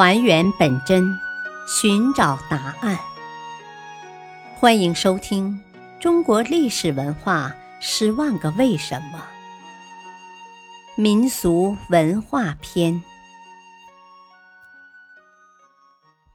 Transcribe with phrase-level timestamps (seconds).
[0.00, 1.18] 还原本真，
[1.66, 2.96] 寻找答案。
[4.54, 5.60] 欢迎收听
[6.00, 9.28] 《中国历史文化十万个为什么》
[11.02, 13.02] 民俗文化篇。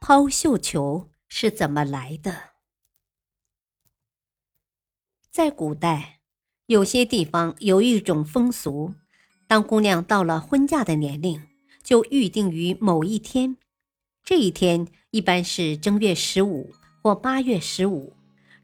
[0.00, 2.34] 抛绣球是怎么来的？
[5.30, 6.20] 在古代，
[6.64, 8.94] 有些地方有一种风俗，
[9.46, 11.49] 当姑娘到了婚嫁的年龄。
[11.82, 13.56] 就预定于某一天，
[14.22, 18.14] 这一天一般是正月十五或八月十五，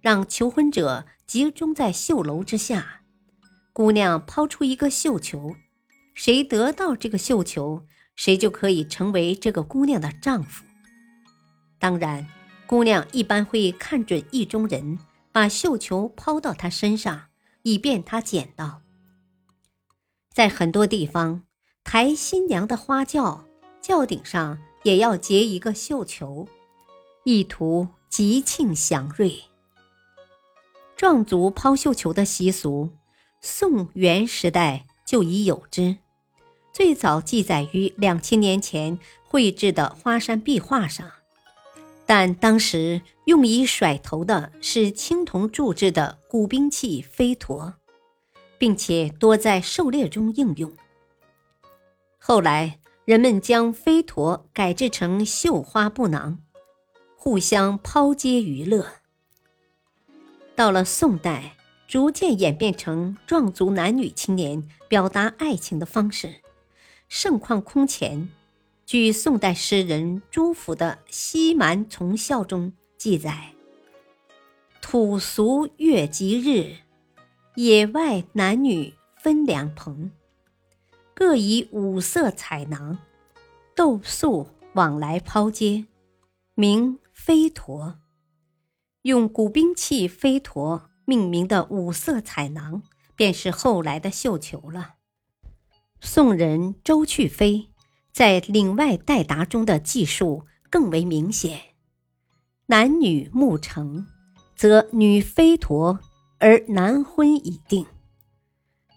[0.01, 3.02] 让求婚者集中在绣楼之下，
[3.73, 5.57] 姑娘抛出一个绣球，
[6.15, 10.65] 谁得到这个绣球，谁就可以成为这个姑娘的丈夫。
[11.79, 12.27] 当然，
[12.66, 14.98] 姑娘一般会看准意中人，
[15.33, 17.27] 把绣球抛到他身上，
[17.62, 18.83] 以便他捡到。
[20.33, 21.43] 在很多地方。
[21.88, 23.45] 抬新娘的花轿，
[23.80, 26.48] 轿顶上也要结一个绣球，
[27.23, 29.45] 意图吉庆祥瑞。
[30.96, 32.90] 壮族抛绣球的习俗，
[33.40, 35.98] 宋元时代就已有之，
[36.73, 41.09] 最早记载于两千年前绘制的花山壁画上，
[42.04, 47.74] 但当时用以甩头的是青铜铸制的古兵器飞驼，
[48.59, 50.73] 并且多在狩猎中应用。
[52.29, 56.41] 后来，人们将飞驼改制成绣花布囊，
[57.15, 58.85] 互相抛接娱乐。
[60.57, 66.41] 到了宋代，逐渐演变成壮族男女青年表达爱情的方式，
[67.09, 68.28] 盛况空前。
[68.84, 73.53] 据宋代诗人朱甫的《西蛮从孝》中记载
[74.83, 76.78] ：“土俗月吉日，
[77.55, 80.11] 野外男女分两棚。”
[81.19, 82.98] 各以五色彩囊、
[83.75, 85.86] 斗粟往来抛接，
[86.54, 87.98] 名飞陀。
[89.00, 92.82] 用古兵器飞陀命名的五色彩囊，
[93.15, 94.97] 便是后来的绣球了。
[96.03, 97.71] 宋人周去飞
[98.12, 101.59] 在《岭外代答》中的记述更为明显：
[102.66, 104.06] 男女目成，
[104.55, 105.99] 则女飞陀，
[106.41, 107.87] 而男婚已定。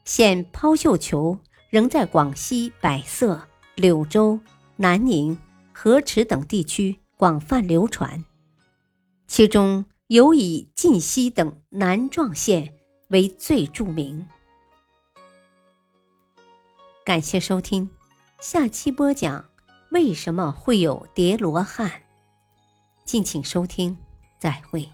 [0.04, 1.40] 现抛绣球。
[1.70, 4.40] 仍在广西百色、柳州、
[4.76, 5.38] 南宁、
[5.72, 8.26] 河池等地区广泛流传，
[9.28, 12.74] 其中尤以晋西等南壮县
[13.10, 14.28] 为最著名。
[17.06, 17.90] 感谢收听，
[18.40, 19.46] 下期播讲
[19.92, 22.02] 为什么会有叠罗汉，
[23.06, 23.96] 敬请收听，
[24.40, 24.90] 再会。